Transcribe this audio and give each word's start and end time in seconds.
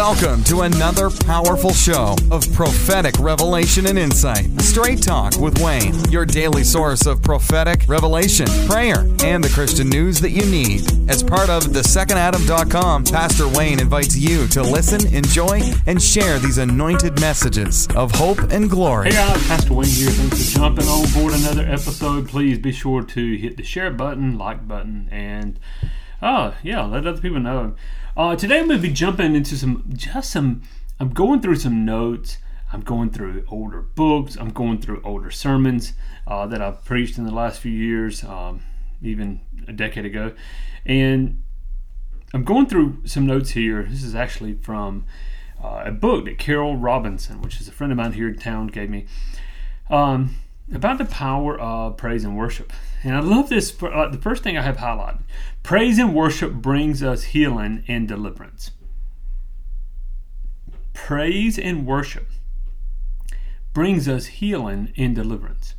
Welcome 0.00 0.42
to 0.44 0.62
another 0.62 1.10
powerful 1.10 1.74
show 1.74 2.16
of 2.30 2.50
prophetic 2.54 3.18
revelation 3.18 3.84
and 3.84 3.98
insight. 3.98 4.48
Straight 4.62 5.02
Talk 5.02 5.36
with 5.36 5.60
Wayne, 5.62 5.94
your 6.10 6.24
daily 6.24 6.64
source 6.64 7.04
of 7.04 7.22
prophetic 7.22 7.82
revelation, 7.86 8.46
prayer, 8.66 9.00
and 9.22 9.44
the 9.44 9.50
Christian 9.52 9.90
news 9.90 10.18
that 10.20 10.30
you 10.30 10.46
need. 10.46 10.90
As 11.10 11.22
part 11.22 11.50
of 11.50 11.74
the 11.74 11.80
thesecondadam.com, 11.80 13.04
Pastor 13.04 13.46
Wayne 13.46 13.78
invites 13.78 14.16
you 14.16 14.48
to 14.48 14.62
listen, 14.62 15.06
enjoy, 15.14 15.60
and 15.86 16.02
share 16.02 16.38
these 16.38 16.56
anointed 16.56 17.20
messages 17.20 17.86
of 17.94 18.10
hope 18.12 18.38
and 18.50 18.70
glory. 18.70 19.10
Hey 19.10 19.16
guys, 19.16 19.48
Pastor 19.48 19.74
Wayne 19.74 19.90
here. 19.90 20.08
Thanks 20.08 20.50
for 20.50 20.60
jumping 20.60 20.88
on 20.88 21.12
board 21.12 21.34
another 21.34 21.66
episode. 21.66 22.26
Please 22.26 22.58
be 22.58 22.72
sure 22.72 23.02
to 23.02 23.36
hit 23.36 23.58
the 23.58 23.62
share 23.62 23.90
button, 23.90 24.38
like 24.38 24.66
button, 24.66 25.10
and 25.12 25.60
oh 26.22 26.54
yeah, 26.62 26.84
let 26.84 27.06
other 27.06 27.20
people 27.20 27.40
know. 27.40 27.74
Uh, 28.16 28.36
today 28.36 28.58
I'm 28.58 28.68
going 28.68 28.80
to 28.80 28.88
be 28.88 28.92
jumping 28.92 29.34
into 29.34 29.56
some, 29.56 29.84
just 29.92 30.30
some, 30.30 30.62
I'm 30.98 31.10
going 31.10 31.40
through 31.40 31.56
some 31.56 31.84
notes. 31.84 32.38
I'm 32.72 32.82
going 32.82 33.10
through 33.10 33.44
older 33.48 33.82
books. 33.82 34.36
I'm 34.36 34.50
going 34.50 34.80
through 34.80 35.02
older 35.04 35.30
sermons 35.30 35.94
uh, 36.26 36.46
that 36.46 36.62
I've 36.62 36.84
preached 36.84 37.18
in 37.18 37.24
the 37.24 37.34
last 37.34 37.60
few 37.60 37.72
years, 37.72 38.22
um, 38.22 38.62
even 39.02 39.40
a 39.66 39.72
decade 39.72 40.04
ago. 40.04 40.32
And 40.86 41.42
I'm 42.32 42.44
going 42.44 42.66
through 42.66 43.02
some 43.06 43.26
notes 43.26 43.50
here. 43.50 43.82
This 43.82 44.04
is 44.04 44.14
actually 44.14 44.54
from 44.54 45.04
uh, 45.62 45.82
a 45.86 45.90
book 45.90 46.26
that 46.26 46.38
Carol 46.38 46.76
Robinson, 46.76 47.42
which 47.42 47.60
is 47.60 47.66
a 47.66 47.72
friend 47.72 47.92
of 47.92 47.96
mine 47.96 48.12
here 48.12 48.28
in 48.28 48.38
town, 48.38 48.68
gave 48.68 48.88
me 48.88 49.06
um, 49.88 50.36
about 50.72 50.98
the 50.98 51.04
power 51.04 51.58
of 51.58 51.96
praise 51.96 52.24
and 52.24 52.36
worship. 52.36 52.72
And 53.02 53.16
I 53.16 53.20
love 53.20 53.48
this. 53.48 53.74
Uh, 53.82 54.08
the 54.08 54.18
first 54.18 54.42
thing 54.42 54.56
I 54.56 54.62
have 54.62 54.76
highlighted 54.76 55.20
praise 55.62 55.98
and 55.98 56.14
worship 56.14 56.52
brings 56.54 57.02
us 57.02 57.24
healing 57.24 57.84
and 57.88 58.06
deliverance. 58.06 58.70
Praise 60.92 61.58
and 61.58 61.86
worship 61.86 62.28
brings 63.72 64.08
us 64.08 64.26
healing 64.26 64.92
and 64.96 65.14
deliverance. 65.14 65.74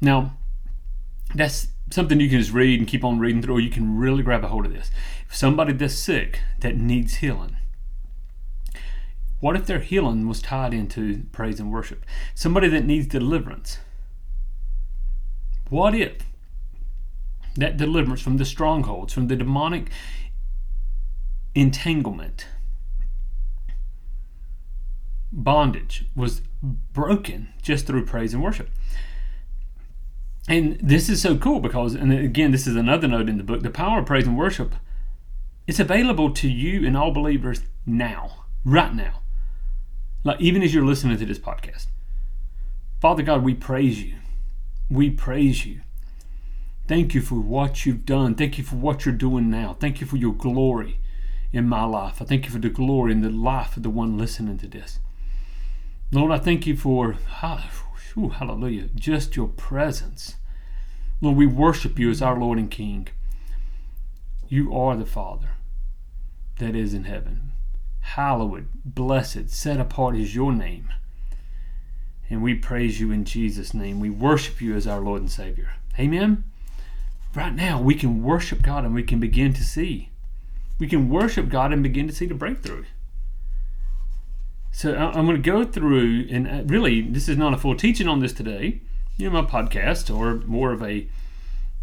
Now, 0.00 0.36
that's 1.34 1.68
something 1.90 2.20
you 2.20 2.28
can 2.28 2.40
just 2.40 2.52
read 2.52 2.78
and 2.78 2.88
keep 2.88 3.04
on 3.04 3.18
reading 3.18 3.42
through, 3.42 3.56
or 3.56 3.60
you 3.60 3.70
can 3.70 3.96
really 3.98 4.22
grab 4.22 4.44
a 4.44 4.48
hold 4.48 4.66
of 4.66 4.72
this. 4.72 4.90
If 5.28 5.36
somebody 5.36 5.72
that's 5.72 5.94
sick 5.94 6.40
that 6.60 6.76
needs 6.76 7.16
healing, 7.16 7.56
what 9.40 9.56
if 9.56 9.66
their 9.66 9.80
healing 9.80 10.26
was 10.28 10.40
tied 10.40 10.72
into 10.72 11.24
praise 11.32 11.60
and 11.60 11.72
worship? 11.72 12.04
Somebody 12.34 12.68
that 12.68 12.84
needs 12.84 13.06
deliverance, 13.06 13.78
what 15.68 15.94
if 15.94 16.18
that 17.56 17.76
deliverance 17.76 18.20
from 18.20 18.36
the 18.36 18.44
strongholds, 18.44 19.12
from 19.12 19.28
the 19.28 19.36
demonic 19.36 19.90
entanglement, 21.54 22.46
bondage 25.30 26.06
was 26.14 26.42
broken 26.62 27.48
just 27.60 27.86
through 27.86 28.06
praise 28.06 28.34
and 28.34 28.42
worship? 28.42 28.70
And 30.46 30.78
this 30.80 31.08
is 31.08 31.22
so 31.22 31.36
cool 31.36 31.60
because, 31.60 31.94
and 31.94 32.12
again, 32.12 32.50
this 32.50 32.66
is 32.66 32.76
another 32.76 33.08
note 33.08 33.28
in 33.28 33.38
the 33.38 33.44
book 33.44 33.62
the 33.62 33.70
power 33.70 34.00
of 34.00 34.06
praise 34.06 34.26
and 34.26 34.36
worship 34.36 34.74
is 35.66 35.80
available 35.80 36.30
to 36.30 36.48
you 36.48 36.86
and 36.86 36.96
all 36.96 37.10
believers 37.10 37.62
now, 37.86 38.44
right 38.64 38.94
now. 38.94 39.22
Like, 40.24 40.40
even 40.40 40.62
as 40.62 40.74
you're 40.74 40.84
listening 40.84 41.18
to 41.18 41.26
this 41.26 41.38
podcast. 41.38 41.86
Father 43.00 43.22
God, 43.22 43.44
we 43.44 43.54
praise 43.54 44.02
you 44.02 44.16
we 44.90 45.10
praise 45.10 45.66
you. 45.66 45.80
Thank 46.86 47.14
you 47.14 47.20
for 47.20 47.36
what 47.36 47.86
you've 47.86 48.04
done. 48.04 48.34
Thank 48.34 48.58
you 48.58 48.64
for 48.64 48.76
what 48.76 49.04
you're 49.04 49.14
doing 49.14 49.50
now. 49.50 49.76
Thank 49.78 50.00
you 50.00 50.06
for 50.06 50.16
your 50.16 50.34
glory 50.34 51.00
in 51.52 51.68
my 51.68 51.84
life. 51.84 52.20
I 52.20 52.24
thank 52.24 52.44
you 52.44 52.50
for 52.50 52.58
the 52.58 52.68
glory 52.68 53.12
in 53.12 53.22
the 53.22 53.30
life 53.30 53.76
of 53.76 53.82
the 53.82 53.90
one 53.90 54.18
listening 54.18 54.58
to 54.58 54.68
this. 54.68 54.98
Lord, 56.12 56.30
I 56.30 56.38
thank 56.38 56.66
you 56.66 56.76
for, 56.76 57.16
hallelujah, 58.14 58.88
just 58.94 59.36
your 59.36 59.48
presence. 59.48 60.36
Lord, 61.20 61.36
we 61.36 61.46
worship 61.46 61.98
you 61.98 62.10
as 62.10 62.20
our 62.20 62.38
Lord 62.38 62.58
and 62.58 62.70
King. 62.70 63.08
You 64.48 64.74
are 64.76 64.96
the 64.96 65.06
Father 65.06 65.52
that 66.58 66.76
is 66.76 66.92
in 66.92 67.04
heaven. 67.04 67.53
Hallowed, 68.04 68.68
blessed, 68.84 69.50
set 69.50 69.80
apart 69.80 70.14
is 70.14 70.34
your 70.34 70.52
name. 70.52 70.92
And 72.30 72.42
we 72.42 72.54
praise 72.54 73.00
you 73.00 73.10
in 73.10 73.24
Jesus' 73.24 73.74
name. 73.74 73.98
We 73.98 74.10
worship 74.10 74.60
you 74.60 74.76
as 74.76 74.86
our 74.86 75.00
Lord 75.00 75.22
and 75.22 75.30
Savior. 75.30 75.70
Amen. 75.98 76.44
Right 77.34 77.54
now, 77.54 77.80
we 77.80 77.94
can 77.94 78.22
worship 78.22 78.62
God 78.62 78.84
and 78.84 78.94
we 78.94 79.02
can 79.02 79.18
begin 79.18 79.52
to 79.54 79.64
see. 79.64 80.10
We 80.78 80.86
can 80.86 81.08
worship 81.08 81.48
God 81.48 81.72
and 81.72 81.82
begin 81.82 82.06
to 82.06 82.14
see 82.14 82.26
the 82.26 82.34
breakthrough. 82.34 82.84
So 84.70 84.94
I'm 84.94 85.26
going 85.26 85.42
to 85.42 85.50
go 85.50 85.64
through, 85.64 86.28
and 86.30 86.46
uh, 86.46 86.62
really, 86.66 87.00
this 87.00 87.28
is 87.28 87.36
not 87.36 87.54
a 87.54 87.56
full 87.56 87.74
teaching 87.74 88.06
on 88.06 88.20
this 88.20 88.32
today. 88.32 88.80
You 89.16 89.30
know, 89.30 89.42
my 89.42 89.48
podcast, 89.48 90.14
or 90.14 90.36
more 90.46 90.72
of 90.72 90.82
a, 90.82 91.08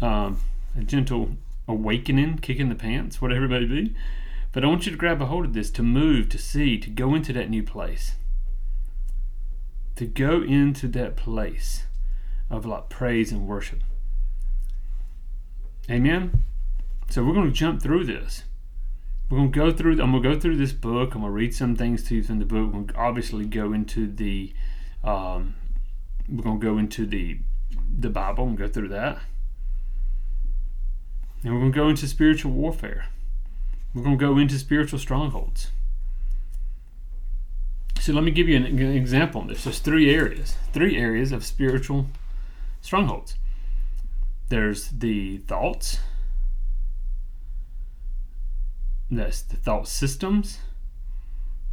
um, 0.00 0.40
a 0.78 0.82
gentle 0.82 1.30
awakening, 1.66 2.38
kicking 2.38 2.68
the 2.68 2.74
pants, 2.74 3.20
whatever 3.20 3.46
it 3.46 3.48
may 3.48 3.64
be. 3.64 3.94
But 4.52 4.64
I 4.64 4.68
want 4.68 4.86
you 4.86 4.92
to 4.92 4.98
grab 4.98 5.22
a 5.22 5.26
hold 5.26 5.46
of 5.46 5.54
this, 5.54 5.70
to 5.70 5.82
move, 5.82 6.28
to 6.28 6.38
see, 6.38 6.78
to 6.78 6.90
go 6.90 7.14
into 7.14 7.32
that 7.32 7.50
new 7.50 7.62
place 7.62 8.16
to 9.96 10.06
go 10.06 10.42
into 10.42 10.88
that 10.88 11.16
place 11.16 11.86
of 12.50 12.66
like 12.66 12.88
praise 12.88 13.32
and 13.32 13.46
worship. 13.46 13.80
Amen. 15.90 16.44
So 17.08 17.24
we're 17.24 17.34
going 17.34 17.46
to 17.46 17.52
jump 17.52 17.82
through 17.82 18.04
this. 18.04 18.44
We're 19.28 19.38
going 19.38 19.52
to 19.52 19.58
go 19.58 19.72
through. 19.72 19.92
I'm 20.02 20.12
going 20.12 20.22
to 20.22 20.34
go 20.34 20.40
through 20.40 20.56
this 20.56 20.72
book. 20.72 21.14
I'm 21.14 21.22
going 21.22 21.30
to 21.30 21.36
read 21.36 21.54
some 21.54 21.76
things 21.76 22.04
to 22.04 22.16
you 22.16 22.22
from 22.22 22.38
the 22.38 22.44
book. 22.44 22.66
We're 22.66 22.72
going 22.72 22.86
to 22.88 22.96
obviously 22.96 23.44
go 23.44 23.72
into 23.72 24.10
the. 24.10 24.52
Um, 25.02 25.54
we're 26.28 26.42
going 26.42 26.60
to 26.60 26.66
go 26.66 26.78
into 26.78 27.06
the 27.06 27.38
the 27.98 28.10
Bible 28.10 28.46
and 28.46 28.56
go 28.56 28.68
through 28.68 28.88
that. 28.88 29.18
And 31.42 31.52
we're 31.52 31.60
going 31.60 31.72
to 31.72 31.76
go 31.76 31.88
into 31.88 32.06
spiritual 32.06 32.52
warfare. 32.52 33.06
We're 33.94 34.02
going 34.02 34.18
to 34.18 34.24
go 34.24 34.38
into 34.38 34.58
spiritual 34.58 34.98
strongholds. 34.98 35.70
So 38.00 38.12
let 38.12 38.24
me 38.24 38.30
give 38.30 38.48
you 38.48 38.56
an, 38.56 38.96
example 38.96 39.42
on 39.42 39.46
this. 39.46 39.64
There's 39.64 39.78
three 39.78 40.12
areas, 40.12 40.56
three 40.72 40.96
areas 40.96 41.30
of 41.30 41.44
spiritual 41.44 42.06
strongholds. 42.80 43.36
There's 44.48 44.88
the 44.88 45.38
thoughts, 45.38 46.00
that's 49.08 49.42
the 49.42 49.56
thought 49.56 49.86
systems. 49.86 50.58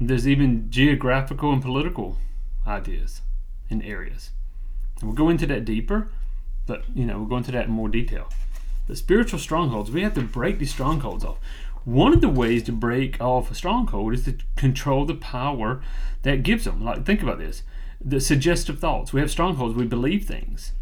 There's 0.00 0.28
even 0.28 0.70
geographical 0.70 1.52
and 1.52 1.62
political 1.62 2.18
ideas 2.66 3.22
and 3.70 3.82
areas. 3.82 4.30
And 5.00 5.08
we'll 5.08 5.16
go 5.16 5.28
into 5.28 5.46
that 5.46 5.64
deeper, 5.64 6.10
but 6.66 6.84
you 6.94 7.06
know, 7.06 7.18
we'll 7.18 7.28
go 7.28 7.36
into 7.38 7.52
that 7.52 7.66
in 7.66 7.72
more 7.72 7.88
detail. 7.88 8.28
The 8.86 8.96
spiritual 8.96 9.38
strongholds, 9.38 9.90
we 9.90 10.02
have 10.02 10.14
to 10.14 10.22
break 10.22 10.58
these 10.58 10.70
strongholds 10.70 11.24
off. 11.24 11.38
One 11.88 12.12
of 12.12 12.20
the 12.20 12.28
ways 12.28 12.64
to 12.64 12.72
break 12.72 13.18
off 13.18 13.50
a 13.50 13.54
stronghold 13.54 14.12
is 14.12 14.26
to 14.26 14.36
control 14.56 15.06
the 15.06 15.14
power 15.14 15.80
that 16.20 16.42
gives 16.42 16.64
them. 16.64 16.84
Like, 16.84 17.06
think 17.06 17.22
about 17.22 17.38
this 17.38 17.62
the 17.98 18.20
suggestive 18.20 18.78
thoughts. 18.78 19.14
We 19.14 19.22
have 19.22 19.30
strongholds, 19.30 19.74
we 19.74 19.86
believe 19.86 20.26
things. 20.26 20.72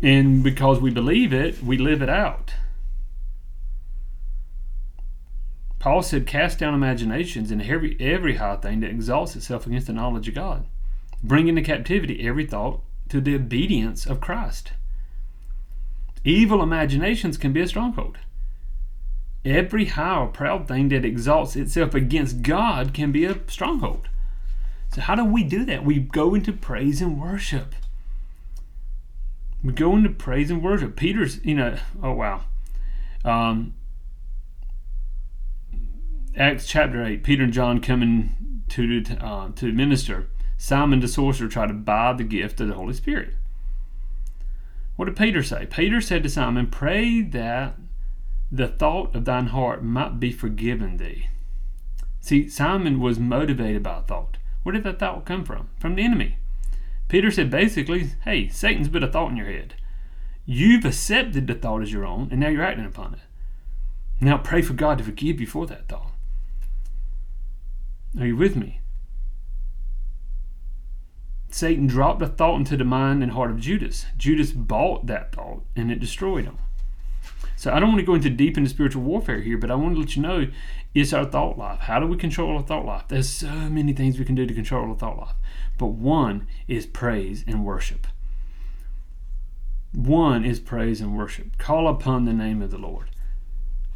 And 0.00 0.44
because 0.44 0.78
we 0.78 0.92
believe 0.92 1.32
it, 1.32 1.60
we 1.64 1.76
live 1.76 2.00
it 2.00 2.08
out. 2.08 2.54
Paul 5.80 6.02
said, 6.02 6.28
Cast 6.28 6.60
down 6.60 6.72
imaginations 6.72 7.50
and 7.50 7.60
every, 7.60 7.96
every 7.98 8.36
high 8.36 8.54
thing 8.58 8.78
that 8.80 8.90
exalts 8.90 9.34
itself 9.34 9.66
against 9.66 9.88
the 9.88 9.92
knowledge 9.92 10.28
of 10.28 10.36
God. 10.36 10.64
Bring 11.24 11.48
into 11.48 11.62
captivity 11.62 12.24
every 12.24 12.46
thought 12.46 12.82
to 13.08 13.20
the 13.20 13.34
obedience 13.34 14.06
of 14.06 14.20
Christ. 14.20 14.74
Evil 16.22 16.62
imaginations 16.62 17.36
can 17.36 17.52
be 17.52 17.62
a 17.62 17.66
stronghold. 17.66 18.18
Every 19.44 19.86
high 19.86 20.20
or 20.20 20.28
proud 20.28 20.66
thing 20.66 20.88
that 20.88 21.04
exalts 21.04 21.54
itself 21.54 21.94
against 21.94 22.42
God 22.42 22.94
can 22.94 23.12
be 23.12 23.24
a 23.24 23.38
stronghold. 23.46 24.08
So, 24.92 25.02
how 25.02 25.14
do 25.14 25.24
we 25.24 25.44
do 25.44 25.64
that? 25.66 25.84
We 25.84 25.98
go 25.98 26.34
into 26.34 26.52
praise 26.52 27.02
and 27.02 27.20
worship. 27.20 27.74
We 29.62 29.72
go 29.72 29.96
into 29.96 30.10
praise 30.10 30.50
and 30.50 30.62
worship. 30.62 30.96
Peter's, 30.96 31.44
you 31.44 31.54
know, 31.54 31.76
oh 32.02 32.12
wow. 32.12 32.42
Um, 33.24 33.74
Acts 36.36 36.66
chapter 36.66 37.04
8, 37.04 37.22
Peter 37.22 37.44
and 37.44 37.52
John 37.52 37.80
coming 37.80 38.62
to, 38.68 39.04
uh, 39.20 39.50
to 39.56 39.72
minister. 39.72 40.28
Simon 40.56 41.00
the 41.00 41.08
sorcerer 41.08 41.48
tried 41.48 41.68
to 41.68 41.74
buy 41.74 42.12
the 42.12 42.24
gift 42.24 42.60
of 42.60 42.68
the 42.68 42.74
Holy 42.74 42.94
Spirit. 42.94 43.34
What 44.96 45.06
did 45.06 45.16
Peter 45.16 45.42
say? 45.42 45.66
Peter 45.66 46.00
said 46.00 46.22
to 46.22 46.28
Simon, 46.28 46.68
Pray 46.68 47.20
that 47.20 47.76
the 48.56 48.68
thought 48.68 49.14
of 49.16 49.24
thine 49.24 49.48
heart 49.48 49.82
might 49.82 50.20
be 50.20 50.30
forgiven 50.30 50.96
thee. 50.96 51.28
See, 52.20 52.48
Simon 52.48 53.00
was 53.00 53.18
motivated 53.18 53.82
by 53.82 53.98
a 53.98 54.02
thought. 54.02 54.36
Where 54.62 54.72
did 54.72 54.84
that 54.84 55.00
thought 55.00 55.26
come 55.26 55.44
from? 55.44 55.70
From 55.78 55.96
the 55.96 56.04
enemy. 56.04 56.38
Peter 57.08 57.32
said 57.32 57.50
basically, 57.50 58.10
hey, 58.24 58.48
Satan's 58.48 58.88
put 58.88 59.02
a 59.02 59.08
thought 59.08 59.32
in 59.32 59.36
your 59.36 59.50
head. 59.50 59.74
You've 60.46 60.84
accepted 60.84 61.46
the 61.46 61.54
thought 61.54 61.82
as 61.82 61.92
your 61.92 62.06
own, 62.06 62.28
and 62.30 62.40
now 62.40 62.48
you're 62.48 62.62
acting 62.62 62.86
upon 62.86 63.14
it. 63.14 63.20
Now 64.20 64.38
pray 64.38 64.62
for 64.62 64.74
God 64.74 64.98
to 64.98 65.04
forgive 65.04 65.40
you 65.40 65.46
for 65.46 65.66
that 65.66 65.88
thought. 65.88 66.12
Are 68.18 68.26
you 68.26 68.36
with 68.36 68.54
me? 68.54 68.80
Satan 71.50 71.88
dropped 71.88 72.22
a 72.22 72.28
thought 72.28 72.58
into 72.58 72.76
the 72.76 72.84
mind 72.84 73.22
and 73.22 73.32
heart 73.32 73.50
of 73.50 73.60
Judas. 73.60 74.06
Judas 74.16 74.52
bought 74.52 75.06
that 75.06 75.32
thought 75.32 75.64
and 75.74 75.90
it 75.90 75.98
destroyed 75.98 76.44
him. 76.44 76.58
So 77.56 77.72
I 77.72 77.80
don't 77.80 77.90
want 77.90 78.00
to 78.00 78.06
go 78.06 78.14
into 78.14 78.30
deep 78.30 78.58
into 78.58 78.68
spiritual 78.68 79.02
warfare 79.02 79.40
here, 79.40 79.56
but 79.56 79.70
I 79.70 79.74
want 79.74 79.94
to 79.94 80.00
let 80.00 80.16
you 80.16 80.22
know 80.22 80.48
it's 80.94 81.12
our 81.12 81.24
thought 81.24 81.56
life. 81.56 81.80
How 81.80 81.98
do 81.98 82.06
we 82.06 82.16
control 82.16 82.56
our 82.56 82.62
thought 82.62 82.84
life? 82.84 83.04
There's 83.08 83.28
so 83.28 83.50
many 83.50 83.92
things 83.92 84.18
we 84.18 84.24
can 84.24 84.34
do 84.34 84.46
to 84.46 84.54
control 84.54 84.88
our 84.88 84.96
thought 84.96 85.18
life. 85.18 85.36
But 85.78 85.86
one 85.86 86.46
is 86.68 86.86
praise 86.86 87.44
and 87.46 87.64
worship. 87.64 88.06
One 89.92 90.44
is 90.44 90.60
praise 90.60 91.00
and 91.00 91.16
worship. 91.16 91.56
Call 91.56 91.88
upon 91.88 92.24
the 92.24 92.32
name 92.32 92.60
of 92.60 92.70
the 92.70 92.78
Lord. 92.78 93.10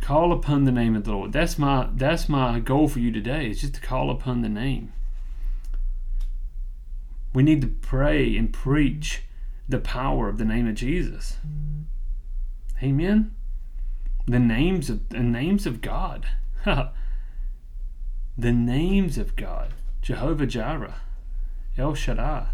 Call 0.00 0.32
upon 0.32 0.64
the 0.64 0.72
name 0.72 0.96
of 0.96 1.04
the 1.04 1.12
Lord. 1.12 1.32
That's 1.32 1.58
my 1.58 1.88
that's 1.92 2.28
my 2.28 2.60
goal 2.60 2.88
for 2.88 3.00
you 3.00 3.12
today 3.12 3.50
is 3.50 3.60
just 3.60 3.74
to 3.74 3.80
call 3.80 4.10
upon 4.10 4.40
the 4.40 4.48
name. 4.48 4.92
We 7.34 7.42
need 7.42 7.60
to 7.60 7.68
pray 7.68 8.36
and 8.36 8.52
preach 8.52 9.22
the 9.68 9.78
power 9.78 10.28
of 10.28 10.38
the 10.38 10.44
name 10.44 10.66
of 10.66 10.74
Jesus. 10.74 11.36
Amen. 12.82 13.34
The 14.26 14.38
names 14.38 14.88
of 14.88 15.08
the 15.08 15.20
names 15.20 15.66
of 15.66 15.80
God. 15.80 16.26
the 16.64 16.92
names 18.38 19.18
of 19.18 19.36
God. 19.36 19.74
Jehovah 20.02 20.46
Jireh. 20.46 20.94
El 21.76 21.94
Shaddai. 21.94 22.46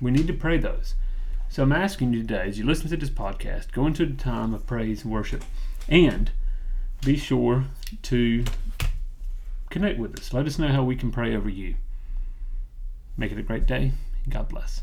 We 0.00 0.10
need 0.10 0.26
to 0.26 0.32
pray 0.32 0.58
those. 0.58 0.94
So 1.48 1.62
I'm 1.62 1.72
asking 1.72 2.14
you 2.14 2.22
today, 2.22 2.48
as 2.48 2.58
you 2.58 2.64
listen 2.64 2.88
to 2.88 2.96
this 2.96 3.10
podcast, 3.10 3.72
go 3.72 3.86
into 3.86 4.06
the 4.06 4.14
time 4.14 4.54
of 4.54 4.66
praise 4.66 5.04
and 5.04 5.12
worship 5.12 5.44
and 5.88 6.30
be 7.04 7.16
sure 7.16 7.66
to 8.02 8.44
connect 9.68 9.98
with 9.98 10.18
us. 10.18 10.32
Let 10.32 10.46
us 10.46 10.58
know 10.58 10.68
how 10.68 10.82
we 10.82 10.96
can 10.96 11.10
pray 11.10 11.36
over 11.36 11.50
you. 11.50 11.76
Make 13.16 13.32
it 13.32 13.38
a 13.38 13.42
great 13.42 13.66
day. 13.66 13.92
God 14.28 14.48
bless. 14.48 14.82